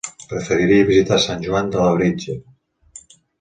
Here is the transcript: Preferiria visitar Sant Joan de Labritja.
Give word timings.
Preferiria 0.29 0.87
visitar 0.87 1.19
Sant 1.25 1.43
Joan 1.49 1.69
de 1.77 1.85
Labritja. 1.85 2.39